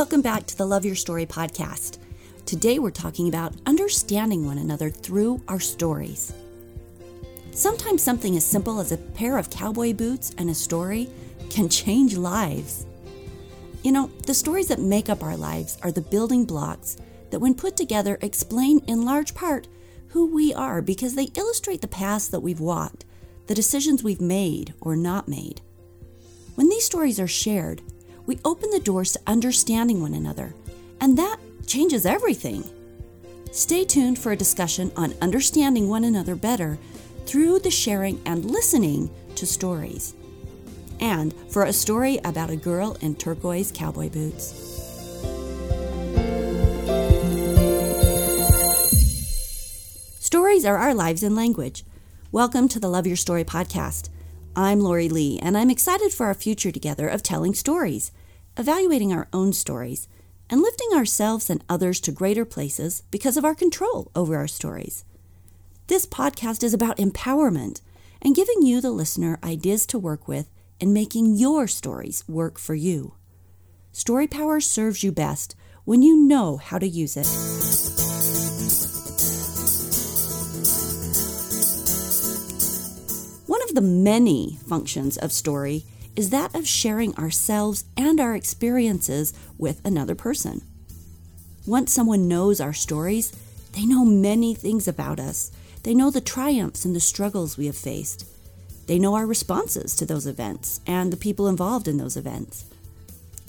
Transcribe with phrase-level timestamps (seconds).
[0.00, 1.98] Welcome back to the Love Your Story podcast.
[2.46, 6.32] Today we're talking about understanding one another through our stories.
[7.52, 11.10] Sometimes something as simple as a pair of cowboy boots and a story
[11.50, 12.86] can change lives.
[13.82, 16.96] You know, the stories that make up our lives are the building blocks
[17.28, 19.68] that, when put together, explain in large part
[20.08, 23.04] who we are because they illustrate the paths that we've walked,
[23.48, 25.60] the decisions we've made or not made.
[26.54, 27.82] When these stories are shared,
[28.30, 30.54] we open the doors to understanding one another,
[31.00, 32.62] and that changes everything.
[33.50, 36.78] Stay tuned for a discussion on understanding one another better
[37.26, 40.14] through the sharing and listening to stories.
[41.00, 44.54] And for a story about a girl in turquoise cowboy boots.
[50.20, 51.82] Stories are our lives in language.
[52.30, 54.08] Welcome to the Love Your Story podcast.
[54.54, 58.12] I'm Lori Lee, and I'm excited for our future together of telling stories
[58.60, 60.06] evaluating our own stories,
[60.50, 65.02] and lifting ourselves and others to greater places because of our control over our stories.
[65.86, 67.80] This podcast is about empowerment
[68.20, 72.74] and giving you, the listener, ideas to work with and making your stories work for
[72.74, 73.14] you.
[73.92, 77.26] Story Power serves you best when you know how to use it.
[83.46, 89.32] One of the many functions of story is that of sharing ourselves and our experiences
[89.58, 90.62] with another person.
[91.66, 93.32] Once someone knows our stories,
[93.72, 95.52] they know many things about us.
[95.82, 98.26] They know the triumphs and the struggles we have faced.
[98.86, 102.64] They know our responses to those events and the people involved in those events.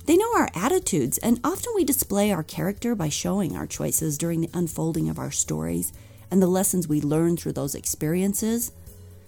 [0.05, 4.41] They know our attitudes, and often we display our character by showing our choices during
[4.41, 5.93] the unfolding of our stories
[6.29, 8.71] and the lessons we learn through those experiences.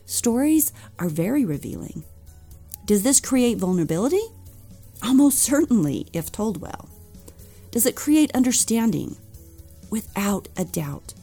[0.06, 2.04] Stories are very revealing.
[2.86, 4.22] Does this create vulnerability?
[5.02, 6.90] Almost certainly, if told well.
[7.72, 9.16] Does it create understanding?
[9.90, 11.14] Without a doubt.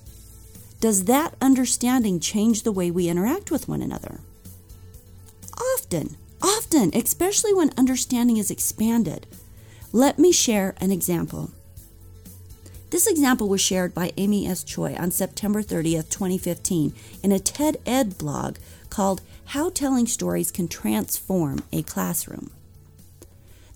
[0.81, 4.21] Does that understanding change the way we interact with one another?
[5.77, 9.27] Often, often, especially when understanding is expanded.
[9.93, 11.51] Let me share an example.
[12.91, 14.65] This example was shared by Amy S.
[14.65, 18.57] Choi on September 30th, 2015, in a TED Ed blog
[18.89, 22.53] called How Telling Stories Can Transform a Classroom.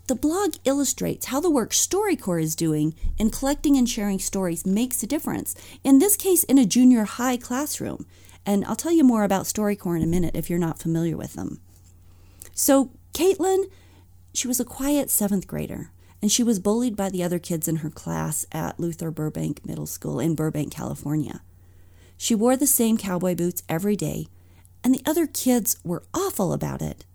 [0.07, 5.03] The blog illustrates how the work StoryCorps is doing in collecting and sharing stories makes
[5.03, 8.07] a difference, in this case, in a junior high classroom.
[8.47, 11.33] And I'll tell you more about StoryCorps in a minute if you're not familiar with
[11.33, 11.61] them.
[12.53, 13.65] So, Caitlin,
[14.33, 15.91] she was a quiet seventh grader,
[16.23, 19.87] and she was bullied by the other kids in her class at Luther Burbank Middle
[19.87, 21.43] School in Burbank, California.
[22.17, 24.29] She wore the same cowboy boots every day,
[24.84, 27.06] and the other kids were awful about it.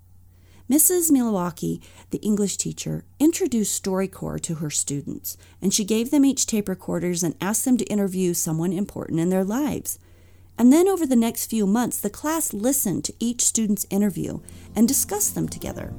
[0.69, 1.09] Mrs.
[1.09, 6.67] Milwaukee, the English teacher, introduced StoryCorps to her students, and she gave them each tape
[6.67, 9.97] recorders and asked them to interview someone important in their lives.
[10.59, 14.41] And then over the next few months, the class listened to each student's interview
[14.75, 15.93] and discussed them together.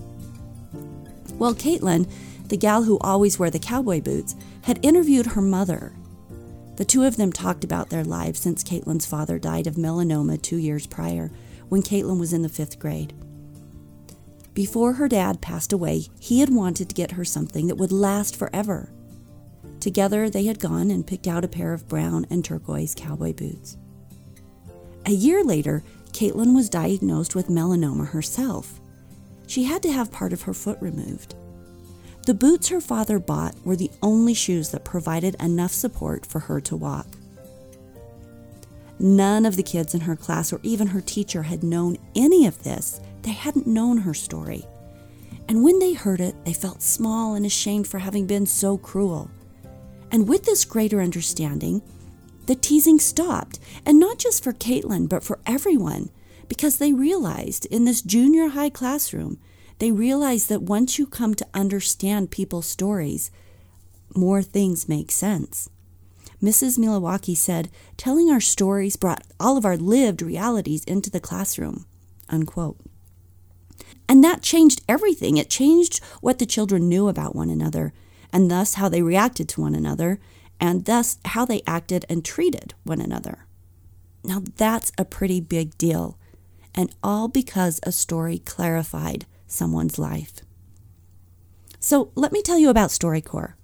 [1.35, 2.09] Well, Caitlin,
[2.47, 5.95] the gal who always wore the cowboy boots, had interviewed her mother.
[6.77, 10.59] The two of them talked about their lives since Caitlin's father died of melanoma two
[10.59, 11.31] years prior
[11.71, 13.15] when Caitlin was in the fifth grade.
[14.53, 18.37] Before her dad passed away, he had wanted to get her something that would last
[18.37, 18.93] forever.
[19.79, 23.79] Together, they had gone and picked out a pair of brown and turquoise cowboy boots.
[25.07, 25.83] A year later,
[26.13, 28.81] Caitlin was diagnosed with melanoma herself.
[29.47, 31.35] She had to have part of her foot removed.
[32.27, 36.61] The boots her father bought were the only shoes that provided enough support for her
[36.63, 37.07] to walk.
[39.03, 42.63] None of the kids in her class or even her teacher had known any of
[42.63, 43.01] this.
[43.23, 44.67] They hadn't known her story.
[45.49, 49.31] And when they heard it, they felt small and ashamed for having been so cruel.
[50.13, 51.81] And with this greater understanding,
[52.45, 56.11] the teasing stopped, and not just for Caitlin, but for everyone,
[56.47, 59.39] because they realized in this junior high classroom,
[59.79, 63.31] they realized that once you come to understand people's stories,
[64.15, 65.71] more things make sense.
[66.43, 66.79] Mrs.
[66.79, 71.85] Milwaukee said, telling our stories brought all of our lived realities into the classroom.
[72.29, 72.79] Unquote.
[74.09, 75.37] And that changed everything.
[75.37, 77.93] It changed what the children knew about one another,
[78.33, 80.19] and thus how they reacted to one another,
[80.59, 83.47] and thus how they acted and treated one another.
[84.25, 86.19] Now that's a pretty big deal,
[86.75, 90.41] and all because a story clarified someone's life.
[91.79, 93.55] So let me tell you about StoryCorps.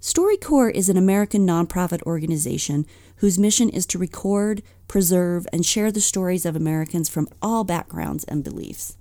[0.00, 6.00] StoryCorps is an American nonprofit organization whose mission is to record, preserve, and share the
[6.00, 8.96] stories of Americans from all backgrounds and beliefs.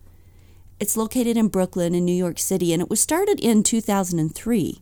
[0.80, 4.82] It's located in Brooklyn in New York City, and it was started in 2003.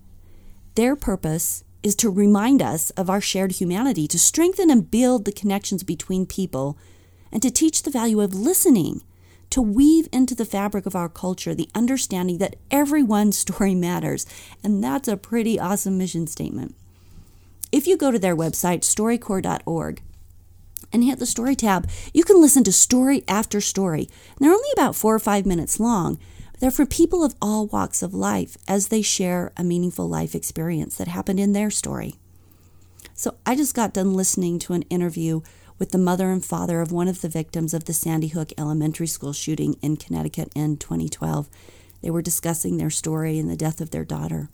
[0.76, 5.32] Their purpose is to remind us of our shared humanity, to strengthen and build the
[5.32, 6.78] connections between people,
[7.32, 9.04] and to teach the value of listening,
[9.54, 14.26] to weave into the fabric of our culture the understanding that everyone's story matters.
[14.64, 16.76] And that's a pretty awesome mission statement.
[17.72, 20.02] If you go to their website, storycorps.org,
[20.92, 24.10] and hit the story tab, you can listen to story after story.
[24.30, 26.18] And they're only about four or five minutes long.
[26.60, 30.96] They're for people of all walks of life as they share a meaningful life experience
[30.98, 32.16] that happened in their story.
[33.14, 35.42] So I just got done listening to an interview
[35.84, 39.06] with the mother and father of one of the victims of the Sandy Hook Elementary
[39.06, 41.50] School shooting in Connecticut in 2012.
[42.02, 44.48] They were discussing their story and the death of their daughter.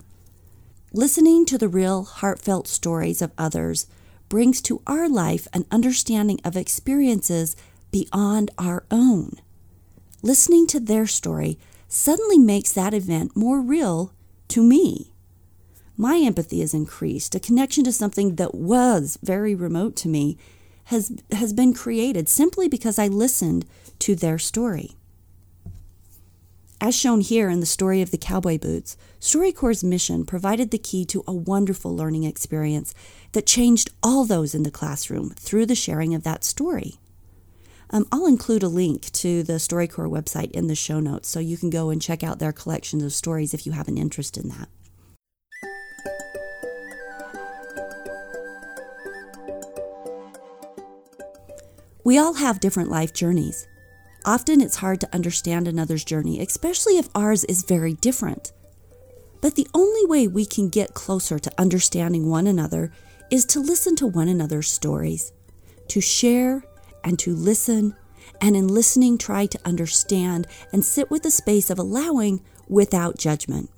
[0.92, 3.86] Listening to the real, heartfelt stories of others
[4.28, 7.54] brings to our life an understanding of experiences
[7.92, 9.34] beyond our own.
[10.22, 14.12] Listening to their story suddenly makes that event more real
[14.48, 15.12] to me.
[15.96, 17.36] My empathy is increased.
[17.36, 20.36] A connection to something that was very remote to me
[20.84, 23.66] has, has been created simply because I listened
[24.00, 24.96] to their story.
[26.82, 31.04] As shown here in the story of the cowboy boots, StoryCorps' mission provided the key
[31.06, 32.94] to a wonderful learning experience
[33.32, 36.94] that changed all those in the classroom through the sharing of that story.
[37.90, 41.58] Um, I'll include a link to the StoryCorps website in the show notes so you
[41.58, 44.48] can go and check out their collections of stories if you have an interest in
[44.48, 44.68] that.
[52.10, 53.68] We all have different life journeys.
[54.24, 58.50] Often it's hard to understand another's journey, especially if ours is very different.
[59.40, 62.90] But the only way we can get closer to understanding one another
[63.30, 65.32] is to listen to one another's stories,
[65.86, 66.64] to share
[67.04, 67.94] and to listen,
[68.40, 73.70] and in listening, try to understand and sit with the space of allowing without judgment.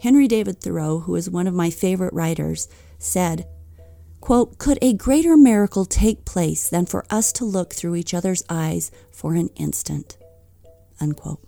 [0.00, 2.68] Henry David Thoreau, who is one of my favorite writers,
[3.00, 3.48] said,
[4.26, 8.42] Quote, Could a greater miracle take place than for us to look through each other's
[8.48, 10.18] eyes for an instant?
[11.00, 11.38] Unquote.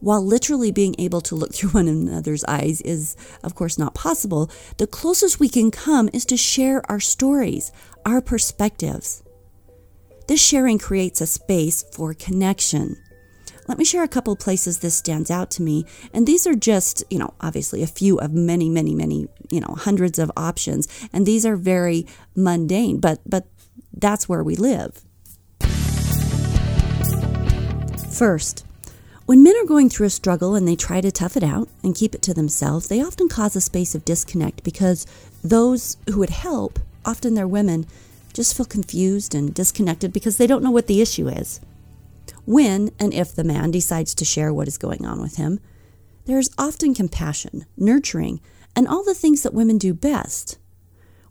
[0.00, 4.50] While literally being able to look through one another's eyes is, of course, not possible,
[4.78, 7.70] the closest we can come is to share our stories,
[8.04, 9.22] our perspectives.
[10.26, 12.96] This sharing creates a space for connection
[13.70, 15.86] let me share a couple places this stands out to me.
[16.12, 19.76] And these are just, you know, obviously a few of many, many, many, you know,
[19.78, 20.88] hundreds of options.
[21.12, 23.46] And these are very mundane, but but
[23.96, 25.04] that's where we live.
[28.10, 28.66] First,
[29.26, 31.94] when men are going through a struggle and they try to tough it out and
[31.94, 35.06] keep it to themselves, they often cause a space of disconnect because
[35.44, 37.86] those who would help, often they're women,
[38.32, 41.60] just feel confused and disconnected because they don't know what the issue is.
[42.50, 45.60] When and if the man decides to share what is going on with him,
[46.24, 48.40] there is often compassion, nurturing,
[48.74, 50.58] and all the things that women do best.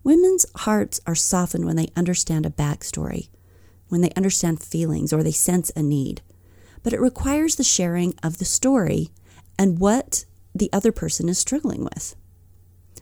[0.02, 3.28] Women's hearts are softened when they understand a backstory,
[3.88, 6.22] when they understand feelings or they sense a need.
[6.82, 9.10] But it requires the sharing of the story
[9.58, 10.24] and what
[10.54, 12.16] the other person is struggling with.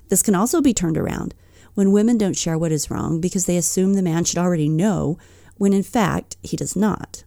[0.08, 1.36] This can also be turned around
[1.74, 5.20] when women don't share what is wrong because they assume the man should already know
[5.54, 7.22] when in fact he does not.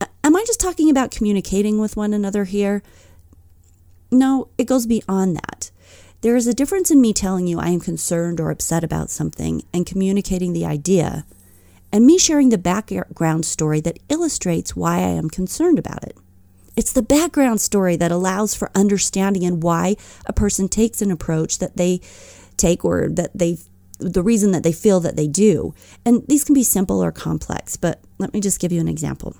[0.00, 2.82] Am I just talking about communicating with one another here?
[4.10, 5.70] No, it goes beyond that.
[6.20, 9.62] There is a difference in me telling you I am concerned or upset about something
[9.72, 11.24] and communicating the idea,
[11.92, 16.16] and me sharing the background story that illustrates why I am concerned about it.
[16.76, 21.58] It's the background story that allows for understanding and why a person takes an approach
[21.58, 22.00] that they
[22.56, 23.58] take or that they
[23.98, 25.74] the reason that they feel that they do.
[26.04, 29.36] And these can be simple or complex, but let me just give you an example.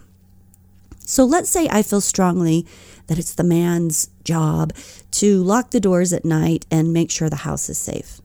[1.07, 2.67] So let's say I feel strongly
[3.07, 4.73] that it's the man's job
[5.13, 8.21] to lock the doors at night and make sure the house is safe.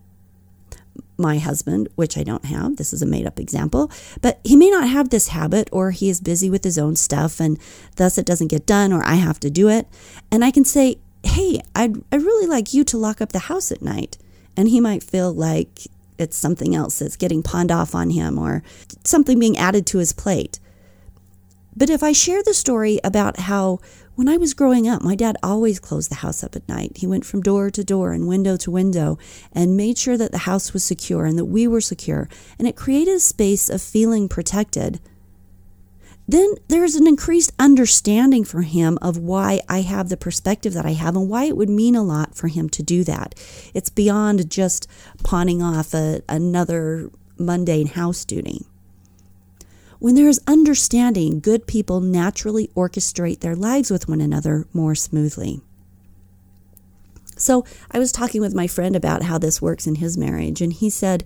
[1.15, 4.71] My husband, which I don't have, this is a made up example, but he may
[4.71, 7.59] not have this habit or he is busy with his own stuff and
[7.97, 9.87] thus it doesn't get done or I have to do it.
[10.31, 13.71] And I can say, hey, I'd, I'd really like you to lock up the house
[13.71, 14.17] at night.
[14.57, 18.63] And he might feel like it's something else that's getting pawned off on him or
[19.03, 20.59] something being added to his plate.
[21.75, 23.79] But if I share the story about how
[24.15, 26.97] when I was growing up, my dad always closed the house up at night.
[26.97, 29.17] He went from door to door and window to window
[29.53, 32.27] and made sure that the house was secure and that we were secure.
[32.59, 34.99] And it created a space of feeling protected.
[36.27, 40.93] Then there's an increased understanding for him of why I have the perspective that I
[40.93, 43.33] have and why it would mean a lot for him to do that.
[43.73, 44.87] It's beyond just
[45.23, 48.65] pawning off a, another mundane house duty.
[50.01, 55.61] When there is understanding, good people naturally orchestrate their lives with one another more smoothly.
[57.37, 60.73] So I was talking with my friend about how this works in his marriage, and
[60.73, 61.23] he said,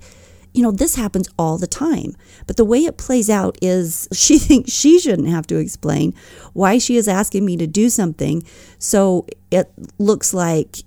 [0.53, 2.17] you know, this happens all the time.
[2.47, 6.13] But the way it plays out is she thinks she shouldn't have to explain
[6.51, 8.43] why she is asking me to do something.
[8.77, 10.79] So it looks like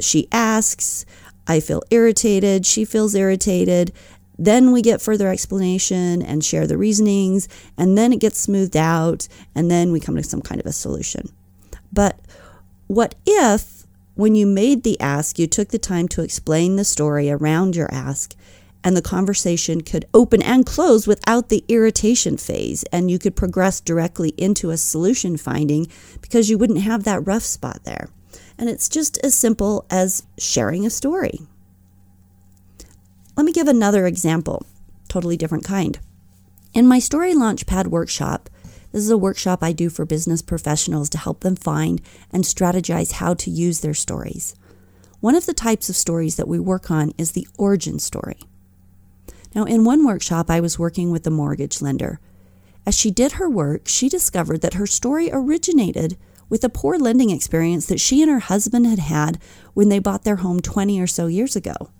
[0.00, 1.06] she asks,
[1.46, 3.92] I feel irritated, she feels irritated.
[4.38, 9.28] Then we get further explanation and share the reasonings, and then it gets smoothed out,
[9.54, 11.30] and then we come to some kind of a solution.
[11.92, 12.20] But
[12.86, 17.30] what if, when you made the ask, you took the time to explain the story
[17.30, 18.34] around your ask
[18.86, 23.80] and the conversation could open and close without the irritation phase, and you could progress
[23.80, 25.88] directly into a solution finding
[26.20, 28.08] because you wouldn't have that rough spot there.
[28.56, 31.40] And it's just as simple as sharing a story.
[33.36, 34.64] Let me give another example,
[35.08, 35.98] totally different kind.
[36.72, 38.48] In my Story Launchpad workshop,
[38.92, 42.00] this is a workshop I do for business professionals to help them find
[42.32, 44.54] and strategize how to use their stories.
[45.20, 48.40] One of the types of stories that we work on is the origin story.
[49.54, 52.20] Now, in one workshop, I was working with a mortgage lender.
[52.86, 56.16] As she did her work, she discovered that her story originated
[56.48, 59.38] with a poor lending experience that she and her husband had had
[59.74, 61.90] when they bought their home 20 or so years ago.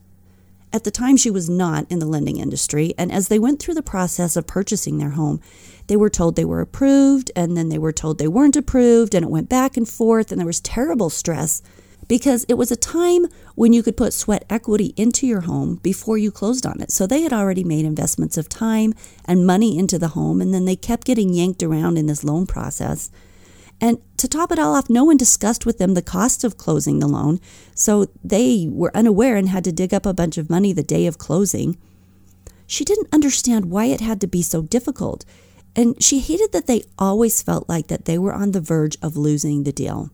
[0.76, 3.72] At the time, she was not in the lending industry, and as they went through
[3.72, 5.40] the process of purchasing their home,
[5.86, 9.24] they were told they were approved, and then they were told they weren't approved, and
[9.24, 11.62] it went back and forth, and there was terrible stress
[12.08, 16.18] because it was a time when you could put sweat equity into your home before
[16.18, 16.90] you closed on it.
[16.90, 18.92] So they had already made investments of time
[19.24, 22.44] and money into the home, and then they kept getting yanked around in this loan
[22.44, 23.10] process.
[23.80, 26.98] And to top it all off, no one discussed with them the cost of closing
[26.98, 27.40] the loan,
[27.74, 31.06] so they were unaware and had to dig up a bunch of money the day
[31.06, 31.76] of closing.
[32.66, 35.24] She didn't understand why it had to be so difficult,
[35.74, 39.16] and she hated that they always felt like that they were on the verge of
[39.16, 40.10] losing the deal.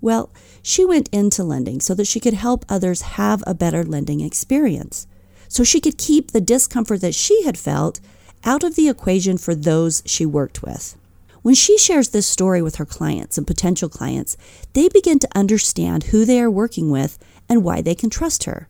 [0.00, 0.30] Well,
[0.62, 5.06] she went into lending so that she could help others have a better lending experience,
[5.46, 8.00] so she could keep the discomfort that she had felt
[8.44, 10.96] out of the equation for those she worked with.
[11.42, 14.36] When she shares this story with her clients and potential clients,
[14.74, 17.18] they begin to understand who they are working with
[17.48, 18.68] and why they can trust her.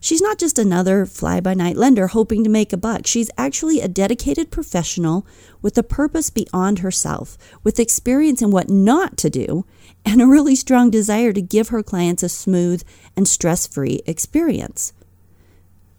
[0.00, 3.06] She's not just another fly by night lender hoping to make a buck.
[3.06, 5.26] She's actually a dedicated professional
[5.62, 9.64] with a purpose beyond herself, with experience in what not to do,
[10.04, 12.82] and a really strong desire to give her clients a smooth
[13.16, 14.92] and stress free experience.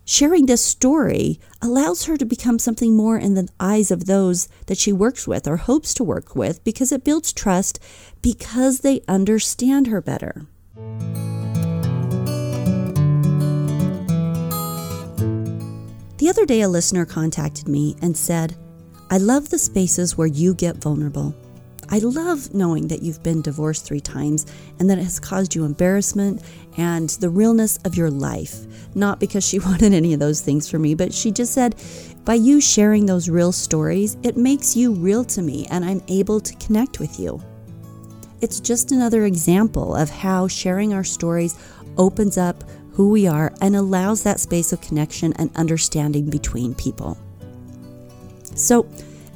[0.08, 4.78] Sharing this story allows her to become something more in the eyes of those that
[4.78, 7.80] she works with or hopes to work with because it builds trust
[8.22, 10.46] because they understand her better.
[16.18, 18.56] The other day, a listener contacted me and said,
[19.10, 21.36] I love the spaces where you get vulnerable.
[21.90, 24.46] I love knowing that you've been divorced three times
[24.80, 26.42] and that it has caused you embarrassment
[26.78, 28.66] and the realness of your life.
[28.96, 31.76] Not because she wanted any of those things for me, but she just said,
[32.24, 36.40] by you sharing those real stories, it makes you real to me and I'm able
[36.40, 37.42] to connect with you.
[38.42, 41.58] It's just another example of how sharing our stories
[41.98, 42.64] opens up
[42.94, 47.18] who we are and allows that space of connection and understanding between people.
[48.56, 48.88] So,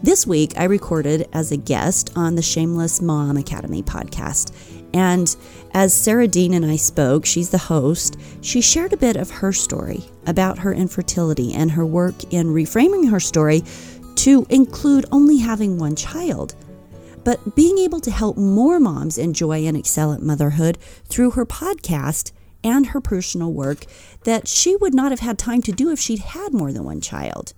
[0.01, 4.53] this week I recorded as a guest on the Shameless Mom Academy podcast.
[4.93, 5.35] And
[5.73, 9.53] as Sarah Dean and I spoke, she's the host, she shared a bit of her
[9.53, 13.63] story about her infertility and her work in reframing her story
[14.15, 16.55] to include only having one child
[17.23, 22.31] but being able to help more moms enjoy and excel at motherhood through her podcast
[22.63, 23.85] and her personal work
[24.23, 27.01] that she would not have had time to do if she'd had more than one
[27.01, 27.53] child.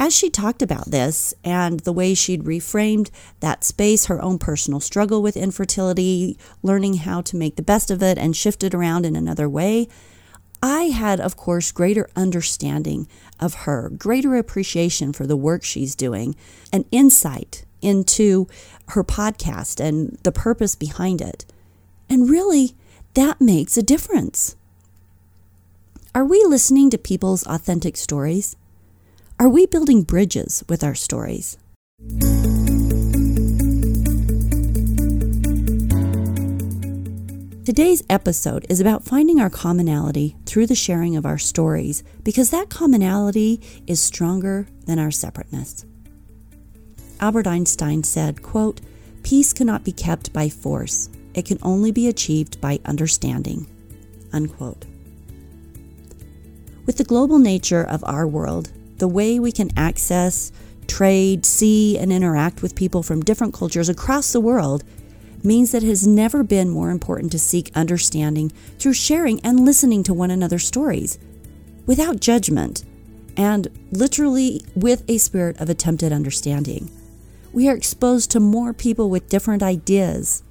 [0.00, 4.78] As she talked about this and the way she'd reframed that space, her own personal
[4.78, 9.04] struggle with infertility, learning how to make the best of it and shift it around
[9.04, 9.88] in another way,
[10.62, 13.08] I had, of course, greater understanding
[13.40, 16.36] of her, greater appreciation for the work she's doing,
[16.72, 18.48] an insight into
[18.88, 21.44] her podcast and the purpose behind it.
[22.08, 22.74] And really,
[23.14, 24.56] that makes a difference.
[26.14, 28.56] Are we listening to people's authentic stories?
[29.40, 31.58] Are we building bridges with our stories?
[37.64, 42.68] Today's episode is about finding our commonality through the sharing of our stories because that
[42.68, 45.84] commonality is stronger than our separateness.
[47.20, 48.80] Albert Einstein said, quote,
[49.22, 51.10] Peace cannot be kept by force.
[51.34, 53.68] It can only be achieved by understanding.
[54.32, 54.84] Unquote.
[56.86, 60.52] With the global nature of our world, the way we can access,
[60.86, 64.84] trade, see, and interact with people from different cultures across the world
[65.44, 70.02] means that it has never been more important to seek understanding through sharing and listening
[70.02, 71.18] to one another's stories
[71.86, 72.84] without judgment
[73.36, 76.90] and literally with a spirit of attempted understanding.
[77.52, 80.42] We are exposed to more people with different ideas.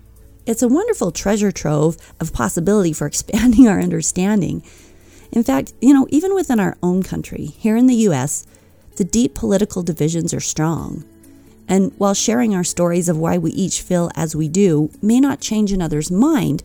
[0.45, 4.63] It's a wonderful treasure trove of possibility for expanding our understanding.
[5.31, 8.45] In fact, you know, even within our own country, here in the US,
[8.95, 11.03] the deep political divisions are strong.
[11.67, 15.41] And while sharing our stories of why we each feel as we do may not
[15.41, 16.63] change another's mind,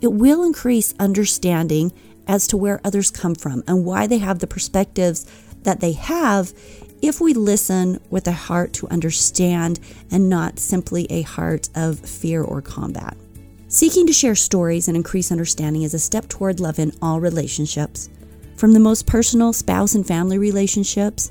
[0.00, 1.92] it will increase understanding
[2.26, 5.26] as to where others come from and why they have the perspectives
[5.62, 6.54] that they have
[7.02, 9.80] if we listen with a heart to understand
[10.10, 13.16] and not simply a heart of fear or combat.
[13.72, 18.08] Seeking to share stories and increase understanding is a step toward love in all relationships,
[18.56, 21.30] from the most personal spouse and family relationships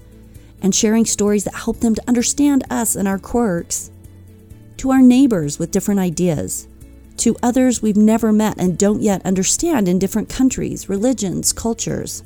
[0.61, 3.91] and sharing stories that help them to understand us and our quirks,
[4.77, 6.69] to our neighbors with different ideas,
[7.17, 12.23] to others we've never met and don't yet understand in different countries, religions, cultures.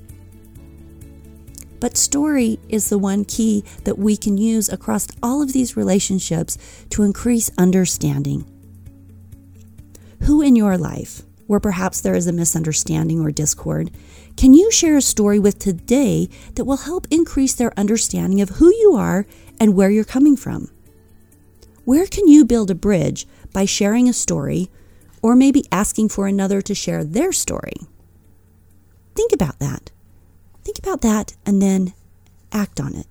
[1.79, 6.59] But story is the one key that we can use across all of these relationships
[6.91, 8.52] to increase understanding.
[10.25, 13.91] Who in your life, where perhaps there is a misunderstanding or discord,
[14.37, 18.67] can you share a story with today that will help increase their understanding of who
[18.67, 19.25] you are
[19.59, 20.71] and where you're coming from?
[21.83, 24.69] Where can you build a bridge by sharing a story
[25.21, 27.75] or maybe asking for another to share their story?
[29.15, 29.91] Think about that.
[30.63, 31.93] Think about that and then
[32.53, 33.07] act on it.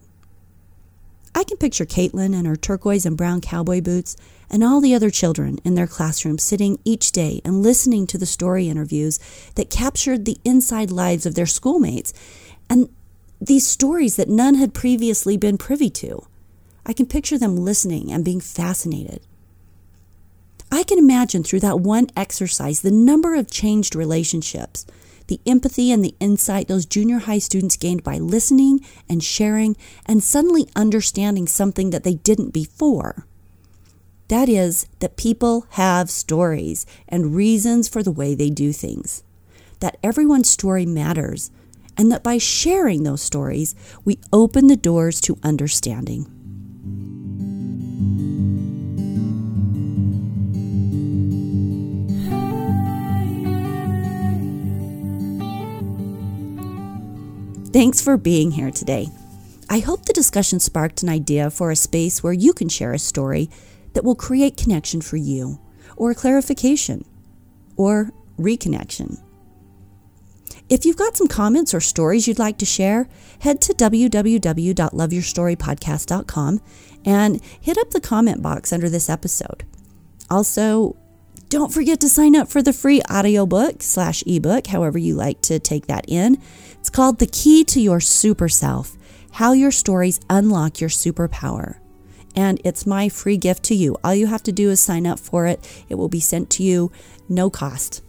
[1.35, 4.16] I can picture Caitlin and her turquoise and brown cowboy boots
[4.52, 8.26] and all the other children in their classroom sitting each day and listening to the
[8.26, 9.18] story interviews
[9.54, 12.12] that captured the inside lives of their schoolmates
[12.68, 12.90] and
[13.40, 16.25] these stories that none had previously been privy to.
[16.85, 19.26] I can picture them listening and being fascinated.
[20.71, 24.87] I can imagine through that one exercise the number of changed relationships,
[25.26, 29.76] the empathy and the insight those junior high students gained by listening and sharing
[30.07, 33.26] and suddenly understanding something that they didn't before.
[34.33, 39.23] That is, that people have stories and reasons for the way they do things.
[39.81, 41.51] That everyone's story matters,
[41.99, 43.75] and that by sharing those stories,
[44.07, 46.25] we open the doors to understanding.
[57.71, 59.09] Thanks for being here today.
[59.68, 62.99] I hope the discussion sparked an idea for a space where you can share a
[62.99, 63.51] story
[63.94, 65.61] that will create connection for you,
[65.96, 67.05] or clarification,
[67.76, 69.20] or reconnection.
[70.68, 73.09] If you've got some comments or stories you'd like to share,
[73.40, 76.61] head to www.loveyourstorypodcast.com
[77.05, 79.64] and hit up the comment box under this episode.
[80.31, 80.96] Also,
[81.50, 85.59] don't forget to sign up for the free audiobook slash ebook, however you like to
[85.59, 86.38] take that in.
[86.78, 88.96] It's called The Key to Your Super Self
[89.33, 91.82] How Your Stories Unlock Your Superpower
[92.35, 93.97] and it's my free gift to you.
[94.03, 96.62] All you have to do is sign up for it, it will be sent to
[96.62, 96.90] you,
[97.29, 98.03] no cost.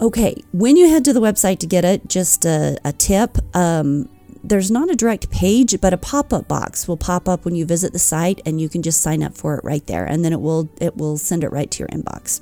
[0.00, 3.36] Okay, when you head to the website to get it, just a, a tip.
[3.54, 4.08] Um,
[4.42, 7.92] there's not a direct page, but a pop-up box will pop up when you visit
[7.92, 10.40] the site, and you can just sign up for it right there, and then it
[10.40, 12.40] will it will send it right to your inbox.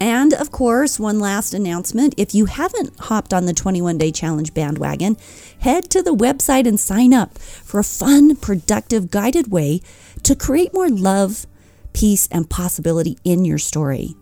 [0.00, 4.54] And of course, one last announcement if you haven't hopped on the 21 day challenge
[4.54, 5.18] bandwagon,
[5.58, 9.82] head to the website and sign up for a fun, productive, guided way
[10.22, 11.46] to create more love,
[11.92, 14.14] peace, and possibility in your story.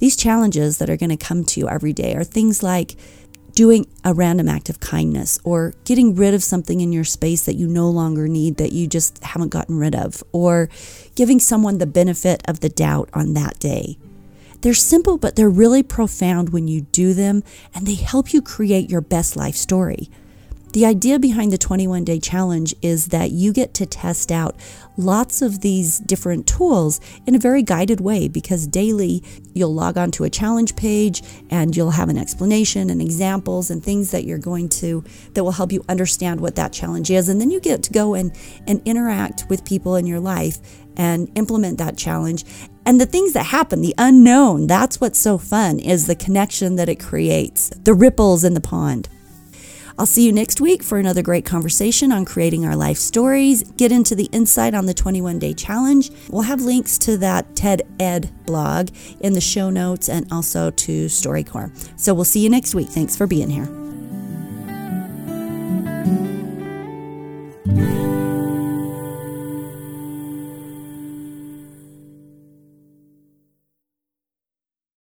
[0.00, 2.96] These challenges that are going to come to you every day are things like
[3.54, 7.54] doing a random act of kindness or getting rid of something in your space that
[7.54, 10.68] you no longer need that you just haven't gotten rid of or
[11.14, 13.96] giving someone the benefit of the doubt on that day.
[14.60, 17.42] They're simple, but they're really profound when you do them,
[17.74, 20.08] and they help you create your best life story.
[20.76, 24.56] The idea behind the 21 day challenge is that you get to test out
[24.98, 30.10] lots of these different tools in a very guided way because daily you'll log on
[30.10, 34.36] to a challenge page and you'll have an explanation and examples and things that you're
[34.36, 37.82] going to that will help you understand what that challenge is and then you get
[37.84, 38.30] to go and
[38.66, 40.58] and interact with people in your life
[40.98, 42.44] and implement that challenge
[42.84, 46.90] and the things that happen, the unknown, that's what's so fun is the connection that
[46.90, 49.08] it creates, the ripples in the pond.
[49.98, 53.62] I'll see you next week for another great conversation on creating our life stories.
[53.62, 56.10] Get into the insight on the 21 day challenge.
[56.28, 61.06] We'll have links to that TED Ed blog in the show notes and also to
[61.06, 61.98] StoryCorps.
[61.98, 62.88] So we'll see you next week.
[62.88, 63.85] Thanks for being here.